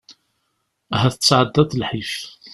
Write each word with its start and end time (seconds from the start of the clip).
Ahat 0.95 1.15
tesεeddaḍ 1.19 1.71
lḥif. 1.75 2.13